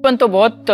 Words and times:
बचपन 0.00 0.16
तो 0.16 0.26
बहुत 0.28 0.66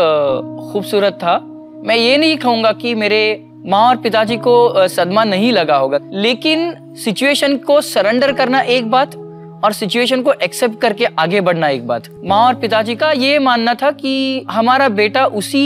खूबसूरत 0.73 1.15
था। 1.15 1.39
मैं 1.85 1.95
ये 1.97 2.17
नहीं 2.17 2.37
कहूँगा 2.39 2.71
कि 2.73 2.95
मेरे 2.95 3.21
माँ 3.67 3.81
और 3.89 3.97
पिताजी 3.97 4.37
को 4.37 4.87
सदमा 4.89 5.25
नहीं 5.25 5.51
लगा 5.53 5.77
होगा। 5.77 5.99
लेकिन 6.15 6.95
सिचुएशन 7.05 7.57
को 7.59 7.81
सरेंडर 7.81 8.33
करना 8.33 8.61
एक 8.61 8.91
बात 8.91 9.17
और 9.65 9.73
सिचुएशन 9.73 10.23
को 10.23 10.33
एक्सेप्ट 10.35 10.81
करके 10.81 11.05
आगे 11.19 11.41
बढ़ना 11.41 11.69
एक 11.69 11.87
बात। 11.87 12.09
माँ 12.25 12.45
और 12.47 12.55
पिताजी 12.61 12.95
का 12.95 13.11
ये 13.13 13.39
मानना 13.41 13.75
था 13.75 13.91
कि 13.93 14.45
हमारा 14.51 14.89
बेटा 14.95 15.27
उसी 15.35 15.65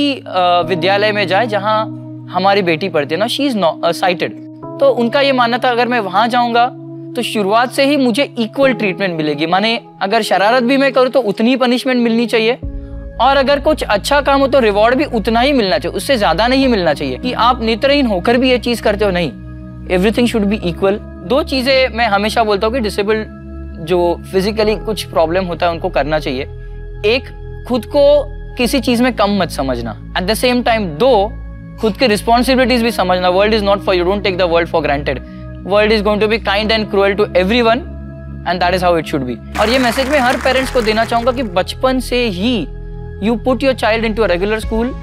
विद्यालय 0.69 1.13
में 1.13 1.27
जाए 1.29 1.47
जहाँ 1.49 1.79
हमारी 2.33 2.63
बेटी 2.63 2.89
पढ़ती 2.89 3.15
है 3.15 3.19
ना 3.21 3.27
शी 3.27 3.47
इज़ 3.47 3.59
साइटेड 3.95 4.41
तो 4.81 4.91
उनका 4.93 5.21
ये 5.21 5.33
मानना 5.35 5.59
था, 5.59 5.71
अगर 5.71 5.89
मैं 5.89 6.01
वहाँ 6.01 6.27
जाऊँगा 6.29 6.67
तो 7.17 7.23
शुरुआत 7.25 7.73
से 7.73 7.85
ही 7.85 7.97
मुझे 7.99 8.23
इक्वल 8.39 8.73
ट्रीटमेंट 8.73 9.17
मिलेगी। 9.17 9.47
माने 9.49 9.79
अगर 10.03 10.23
शरारत 10.23 10.63
भी 10.63 10.77
मैं 10.77 10.93
करूँ 10.93 11.11
तो 11.11 11.21
उतनी 11.23 11.57
पनिशमेंट 11.57 12.03
मिलनी 12.03 12.27
चाहिए। 12.27 12.59
और 13.21 13.37
अगर 13.37 13.61
कुछ 13.61 13.83
अच्छा 13.85 14.21
काम 14.21 14.41
हो 14.41 14.47
तो 14.47 14.59
रिवॉर्ड 14.61 14.95
भी 14.95 15.05
उतना 15.07 15.41
ही 15.41 15.53
मिलना 15.53 15.79
चाहिए। 15.79 15.97
उससे 15.97 16.17
ज़्यादा 16.17 16.47
नहीं 16.47 16.69
मिलना 16.69 16.95
चाहिए 16.95 17.19
कि 17.19 17.33
आप 17.33 17.63
नेत्रहीन 17.63 18.07
होकर 18.07 18.37
भी 18.37 18.51
ये 18.51 18.59
चीज़ 18.59 18.83
करते 18.83 19.05
हो। 19.05 19.11
नहीं। 19.11 19.31
एवरीथिंग 19.91 20.29
शुड 20.29 20.45
बी 20.45 20.57
इक्वल 20.65 20.99
दो 21.29 21.43
चीज़ें 21.45 21.97
मैं 21.97 22.07
हमेशा 22.09 22.45
बोलता 22.45 22.67
हूँ 22.67 22.75
कि 22.75 22.81
डिसेबल्ड 22.81 23.27
जो 23.87 23.99
फिजिकली 24.33 24.75
कुछ 24.77 25.05
प्रॉब्लम 25.05 25.45
होता 25.45 25.67
है, 25.67 25.73
उनको 25.73 25.89
करना 25.89 26.19
चाहिए। 26.19 26.43
एक, 27.07 27.29
खुद 27.69 27.85
को 27.87 28.03
किसी 28.57 28.81
चीज़ 28.81 29.03
में 29.03 29.13
कम 29.17 29.37
मत 29.39 29.51
समझना। 29.51 29.97
एट 30.19 30.25
द 30.25 30.35
सेम 30.35 30.63
टाइम 30.63 30.87
दो, 30.99 31.13
खुद 31.81 31.97
की 31.97 32.07
रिस्पॉन्सिबिलिटीज 32.07 32.83
भी 32.83 32.91
समझना। 32.93 33.29
World 33.29 33.55
is 33.55 33.65
not 33.65 33.85
for 33.85 33.95
you 33.95 34.05
don't 34.05 34.25
take 34.25 34.37
the 34.39 34.51
world 34.51 34.69
for 34.69 34.83
granted 34.83 35.23
world 35.67 35.93
is 35.93 36.03
going 36.03 36.21
to 36.21 36.29
be 36.29 36.39
kind 36.41 36.73
and 36.73 36.91
cruel 36.91 37.15
to 37.15 37.27
everyone 37.63 37.79
and 38.49 38.61
that 38.61 38.75
is 38.75 38.85
how 38.85 38.99
it 38.99 39.07
should 39.07 39.25
be 39.25 39.37
और 39.61 39.69
ये 39.69 39.79
message 39.79 40.09
मैं 40.09 40.19
हर 40.21 40.37
parents 40.45 40.73
को 40.73 40.83
देना 40.83 41.05
चाहूँगा 41.05 41.33
कि 41.33 41.43
बचपन 41.55 42.01
से 42.01 42.27
ही 42.29 42.67
you 43.23 43.35
put 43.37 43.63
your 43.63 43.75
child 43.75 44.05
into 44.15 44.25
regular 44.27 44.61
school 44.61 44.95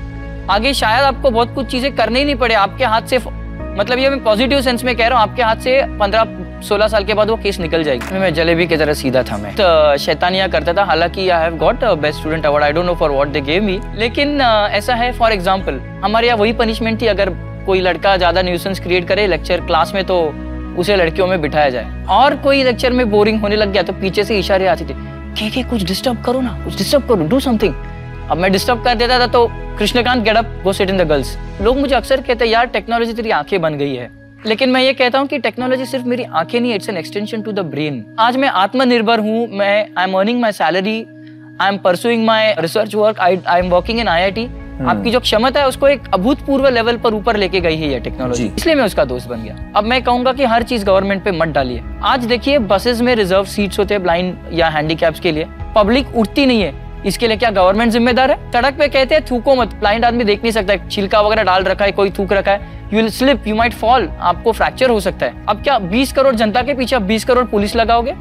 आगे 0.50 0.73
शायद 0.73 1.04
आपको 1.06 1.30
बहुत 1.32 1.54
कुछ 1.56 1.68
चीज़ें 1.68 1.96
करनी 1.96 2.20
ही 2.20 2.26
नहीं 2.26 2.36
पड़े। 2.36 2.56
आपके 2.56 2.86
हाथ 2.86 3.02
से 3.04 3.18
मतलब 3.18 4.00
ये 4.00 4.09
मैं 4.09 4.24
पॉजिटिव 4.24 4.62
सेंस 4.62 4.84
में 4.84 4.96
कह 4.96 5.08
रहा 5.08 5.20
हूँ, 5.20 5.30
आपके 5.30 5.42
हाथ 5.44 5.56
से 5.58 5.82
पंद्रह, 6.00 6.62
सोलह 6.68 6.88
साल 6.88 7.04
के 7.06 7.14
बाद 7.14 7.30
वो 7.30 7.36
केस 7.38 7.59
निकल 7.59 7.84
जाएगी। 7.84 8.20
मैं 8.20 8.34
जलेबी 8.34 8.66
की 8.68 8.78
तरह 8.78 8.94
सीधा 8.94 9.22
था 9.24 9.38
मैं। 9.38 9.54
तो 9.56 9.98
शैतानिया 9.98 10.48
करता 10.48 10.74
था। 10.74 10.84
हालाँकि 10.86 11.28
I 11.30 11.42
have 11.42 11.58
got 11.58 11.84
best 11.98 12.20
student 12.20 12.46
award 12.46 12.64
I 12.64 12.72
don't 12.72 12.86
know 12.86 12.96
for 12.96 13.12
what 13.12 13.28
they 13.28 13.42
gave 13.42 13.64
me 13.64 13.80
लेकिन 13.96 14.42
ऐसा 14.42 14.96
है 14.96 15.12
फॉर 15.18 15.31
एग्जांपल 15.31 15.80
हमारे 16.04 16.28
यहाँ 16.28 16.40
वही 16.40 16.54
पनिशमेंट 16.56 17.02
थी। 17.02 17.08
अगर 17.08 17.30
कोई 17.66 17.81
लड़का 17.81 18.16
ज़्यादा 18.18 18.42
न्यूसेंस 18.42 18.80
क्रिएट 18.80 19.08
करे 19.08 19.28
लेक्चर 19.28 19.66
क्लास 19.66 19.92
में 19.96 20.04
तो 20.06 20.20
उसे 20.78 20.96
लड़कियों 20.96 21.28
में 21.28 21.42
बिठाया 21.42 21.70
जाए। 21.70 22.06
और 22.12 22.36
कोई 22.38 22.64
लेक्चर 22.64 22.94
में 22.94 23.09
बोरिंग 23.12 23.40
होने 23.42 23.56
लग 23.56 23.72
गया 23.74 23.84
तो 23.84 23.94
पीछे 23.94 24.24
से 24.24 24.40
इशारे 24.40 24.68
आते 24.68 24.86
थे, 24.86 24.94
के 25.34 25.50
के, 25.50 25.64
कुछ 25.64 25.84
डिस्टर्ब 25.84 26.24
करो 26.24 26.42
ना, 26.42 26.58
कुछ 26.64 26.78
डिस्टर्ब 26.78 27.08
करो 27.08 27.28
डू 27.28 27.40
समथिंग 27.40 27.74
अब 28.31 28.38
मैं 28.38 28.52
डिस्टर्ब 28.52 28.83
कर 28.83 28.95
देता 28.95 29.20
था 29.20 29.28
तो 29.28 29.47
Krishnakant 29.80 30.23
get 30.23 30.38
up 30.38 30.45
go 30.64 30.72
sit 30.73 30.89
in 30.89 30.97
the 30.97 31.02
girls 31.09 31.38
लोग 31.61 31.78
मुझे 31.80 31.95
अक्सर 31.95 32.22
कहते 32.22 32.45
हैं 32.45 32.52
यार 32.52 32.66
टेक्नोलॉजी 32.67 33.14
तेरी 33.14 33.30
आँखें 33.31 33.59
बन 33.61 33.78
गई 33.78 33.95
है. 33.95 34.09
लेकिन 34.45 34.69
मैं 34.69 34.81
ये 34.81 34.94
कहता 34.94 35.19
हूँ 35.19 35.28
कि 35.28 35.38
टेक्नोलॉजी 35.39 35.86
सिर्फ़ 35.86 36.06
मेरी 36.08 36.23
आँखें 36.23 36.59
नहीं 36.59 36.73
it's 36.75 36.89
an 36.89 36.97
extension 36.97 37.42
to 37.42 37.52
the 37.52 37.59
brain 37.66 38.03
आज 38.19 38.38
मैं 38.38 38.47
आत्मनिर्भर 38.61 39.19
हूँ 39.19 39.47
मैं 39.52 39.88
I 39.97 40.03
am 40.03 40.17
earning 40.19 40.42
my 40.42 40.52
salary 40.52 41.00
I 41.61 41.69
am 41.69 41.78
pursuing 41.78 42.25
my 42.25 42.53
research 42.59 42.95
work 42.95 43.19
I 43.19 43.39
I 43.47 43.59
am 43.59 43.69
working 43.69 44.00
in 44.00 44.08
I 44.08 44.50
आपकी 44.80 45.12
जो 45.12 45.19
क्षमता 45.19 45.59
है 45.59 45.67
उसको 45.67 45.88
एक 45.88 46.02
अभूतपूर्व 46.14 46.67
लेवल 46.69 46.97
पर 46.97 47.14
ऊपर 47.14 47.38
लेके 47.38 47.59
गई 47.59 47.78
है 47.78 47.89
ये 47.89 48.00
टेक्नोलॉजी 48.00 48.45
इसलिए 48.47 48.75
मैं 48.75 48.84
उसका 48.84 49.06
दोस्त 49.06 49.28
बन 49.30 49.44
गया. 49.44 49.56
अब 49.75 49.84
मैं 49.84 50.02
कहूँगा 50.03 50.34
कि 50.34 50.45
हर 50.45 50.64
चीज़ 50.64 50.86
गवर्नमेंट 50.86 51.23
पे 51.23 51.31
मत 51.31 51.47
डालिए. 51.47 51.81
आज 52.03 52.25
देखिए 52.25 52.58
बसेस 52.72 53.02
में 53.02 53.14
रिज़र्व 53.16 53.45
सीट्स 53.45 53.80
होते 53.80 53.94
हैं 53.94 54.03
ब्लाइंड 54.03 54.36
या 54.53 54.67
हैंडीकैप्स 54.69 55.19
के 55.19 55.31
लिए. 55.31 55.45
पब्लिक 55.75 56.16
उठती 56.16 56.45
नहीं 56.45 56.62
है. 56.62 56.87
इसके 57.06 57.28
लिए 57.28 57.38
क्या 57.38 57.50
गवर्नमेंट 57.52 57.92
जिम्मेदार 57.92 58.31
है? 58.31 58.38
सड़क 58.52 58.78
पे 58.78 58.88
कहते 58.88 59.16
हैं, 59.16 59.26
थूको 59.26 59.56
मत। 59.56 59.76
ब्लाइंड 59.76 60.06
आदमी 60.06 60.23
देख 60.23 60.42
नहीं 60.42 60.52
सकता 60.52 60.76
छिलका 60.88 61.22
वगैरह 61.22 61.44
डाल 61.44 61.64
रखा 61.64 61.86
है, 61.86 61.92
कोई 61.92 62.09
थूक 62.09 62.34
रखा 62.34 62.52
है। 62.52 62.76
You 62.84 62.95
will 62.95 63.09
slip 63.12 63.47
you 63.47 63.56
might 63.56 63.74
fall 63.74 64.09
आपको 64.22 64.52
फ्रैक्चर 64.52 64.90
हो 64.90 65.00
सकता 65.00 65.25
है। 65.25 65.46
अब 65.50 65.63
क्या 65.63 65.78
20 65.81 66.12
करोड़ 66.13 66.35
जनता 66.35 66.62
के 66.62 66.74
पीछे 66.74 66.96
आप 66.96 67.02
20 67.03 67.24
करोड़ 67.24 67.46
पुलिस 67.47 67.75
लगाओगे? 67.75 68.13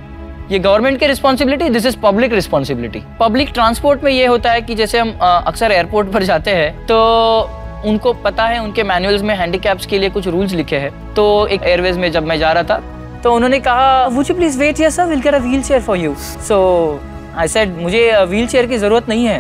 ये 0.51 0.59
गवर्नमेंट 0.59 0.99
की 1.01 1.07
responsibility 1.07 1.69
this 1.69 1.87
is 1.87 1.97
public 1.99 2.33
responsibility 2.33 3.03
public 3.21 3.49
transport 3.55 4.05
में 4.05 4.11
ये 4.13 4.27
होता 4.27 4.53
है 4.53 4.61
कि 4.63 4.75
जैसे 4.75 4.99
हम 4.99 5.13
अक्सर 5.23 5.73
एयरपोर्ट 5.73 6.13
पर 6.13 6.23
जाते 6.23 6.51
हैं 6.51 6.87
तो 6.87 6.99
उनको 7.87 8.13
पता 8.15 8.47
है, 8.47 8.59
उनके 8.59 8.83
मैनुअल्स 8.83 9.23
में 9.23 9.35
हैंडीकैप्स 9.37 9.87
के 9.87 9.99
लिए 9.99 10.11
कुछ 10.11 10.29
रूल्स 10.29 10.53
लिखे 10.53 10.77
हैं। 10.77 11.15
तो 11.15 11.47
एक 11.47 11.63
एयरवेज 11.63 11.99
में 11.99 12.11
जब 12.13 12.27
मैं 12.27 12.39
जा 12.39 12.53
रहा 12.53 12.63
था 12.65 12.83
तो 13.25 13.35
उन्होंने 13.35 13.59
कहा 13.61 14.07
would 14.07 14.27
you 14.31 14.37
please 14.37 14.59
wait 14.59 14.79
here 14.79 14.91
sir 14.91 15.07
will 15.07 15.21
get 15.21 15.35
a 15.35 15.39
wheelchair 15.63 15.81
for 15.83 15.97
you 15.97 16.15
so 16.19 16.59
I 17.39 17.49
said 17.49 17.77
मुझे 17.79 18.11
व्हील 18.23 18.47
चेयर 18.47 18.67
की 18.67 18.79
ज़रूरत 18.79 19.09
नहीं 19.09 19.25
है. 19.27 19.39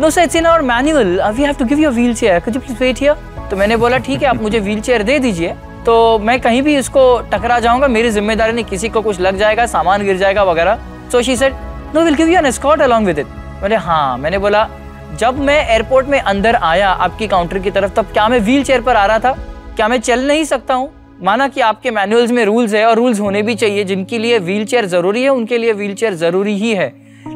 No 0.00 0.10
sir 0.10 0.22
it's 0.22 0.36
in 0.36 0.46
our 0.46 0.62
manual 0.62 1.20
we 1.26 1.42
have 1.42 1.54
to 1.54 1.64
give 1.64 1.80
you 1.80 1.90
wheelchair 2.14 2.42
you 2.48 2.60
please 2.60 2.78
wait 2.80 3.00
here 3.00 3.32
तो 3.50 3.56
मैंने 3.56 3.76
बोला, 3.76 3.96
ठीक 3.98 4.22
है, 4.22 4.28
आप 4.28 4.42
मुझे 4.42 4.58
व्हील 4.60 4.80
चेयर 4.80 5.02
दे 5.02 5.18
दीजिए. 5.18 5.54
तो 5.86 6.18
मैं 6.18 6.38
कहीं 6.40 6.60
भी 6.62 6.76
इसको 6.76 7.02
टकरा 7.32 7.58
जाऊँगा, 7.60 7.88
मेरी 7.88 8.10
ज़िम्मेदारी 8.10 8.52
नहीं, 8.52 8.64
किसी 8.64 8.88
को 8.88 9.02
कुछ 9.02 9.20
लग 9.20 9.38
जाएगा, 9.38 9.66
सामान 9.66 10.04
गिर 10.04 10.16
जाएगा 10.16 10.44
वगैरह। 10.44 10.78
So 11.12 11.22
she 11.22 11.36
said 11.36 11.54
no 11.94 12.02
will 12.02 12.14
give 12.14 12.28
you 12.28 12.38
an 12.38 12.46
escort 12.46 12.80
along 12.82 13.06
with 13.06 13.18
it 13.18 13.26
मैंने 13.62 13.76
हाँ. 13.76 14.16
मैंने 14.18 14.38
बोला, 14.38 14.68
जब 15.18 15.38
मैं 15.40 15.58
एयरपोर्ट 15.66 16.06
में 16.06 16.18
अंदर 16.20 16.54
आया 16.54 16.88
आपकी 16.88 17.26
काउंटर 17.26 17.58
की 17.58 17.70
तरफ़, 17.70 17.92
तब 17.92 18.12
क्या 18.12 18.28
मैं 18.28 18.40
व्हील 18.40 18.64
चेयर 18.64 18.80
पर 18.80 18.96
आ 18.96 19.04
रहा 19.06 19.18
था? 19.18 19.32
क्या 19.76 19.88
मैं 19.88 20.00
चल 20.00 20.26
नहीं 20.26 20.44
सकता 20.44 20.74
हूँ? 20.74 20.90
माना 21.22 21.48
कि 21.48 21.60
आपके 21.60 21.90
मैनुअल्स 21.90 22.30
में 22.30 22.44
रूल्स 22.44 22.74
है 22.74 22.84
और 22.86 22.96
रूल्स 22.96 23.20
होने 23.20 23.42
भी 23.42 23.54
चाहिए, 23.54 23.84
जिनके 23.84 24.18
लिए 24.18 24.38
व्हील 24.40 24.64
चेयर 24.64 24.86
ज़रूरी 24.86 25.22
है, 25.22 25.28
उनके 25.30 25.58
लिए 25.58 25.72
व्हील 25.72 25.94
चेयर 25.94 26.14
ज़रूरी 26.14 26.58
ही 26.58 26.74
है। 26.74 26.92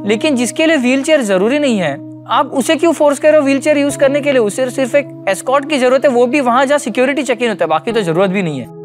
लेकिन 0.06 0.37
जिसके 0.37 0.66
लिए 0.66 0.76
व्हील 0.76 1.03
चेयर 1.03 1.22
ज़रूरी 1.22 1.59
नहीं 1.59 1.78
है, 1.78 1.93
आप 2.28 2.50
उसे 2.54 2.76
क्यों 2.76 2.93
फोर्स 2.93 3.19
कर 3.19 3.31
रहे 3.31 3.38
हो 3.38 3.44
व्हील 3.44 3.60
चेयर 3.60 3.78
यूज़ 3.78 3.99
करने 3.99 4.21
के 4.21 4.32
लिए? 4.32 4.41
उसे 4.41 4.71
सिर्फ़ 4.71 4.97
एक 4.97 5.25
एस्कॉट 5.28 5.69
की 5.71 5.78
ज़रूरत 5.78 6.04
है, 6.04 6.10
वो 6.10 6.26
भी 6.26 6.41
वहाँ 6.41 6.65
जहाँ 6.66 6.78
सिक्योरिटी 6.78 7.22
चेक 7.22 7.43
इन 7.43 7.49
होता 7.49 7.65
है, 7.65 7.69
बाकी 7.69 7.93
तो 7.93 8.00
ज़रूरत 8.03 8.31
भी 8.31 8.43
नहीं 8.43 8.60
है। 8.60 8.78